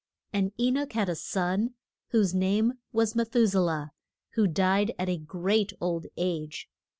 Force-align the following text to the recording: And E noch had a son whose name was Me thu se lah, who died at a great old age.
And 0.33 0.51
E 0.59 0.71
noch 0.71 0.93
had 0.93 1.09
a 1.09 1.15
son 1.15 1.75
whose 2.07 2.33
name 2.33 2.79
was 2.91 3.15
Me 3.15 3.23
thu 3.23 3.45
se 3.45 3.59
lah, 3.59 3.89
who 4.31 4.47
died 4.47 4.95
at 4.97 5.09
a 5.09 5.17
great 5.19 5.73
old 5.79 6.07
age. 6.17 6.67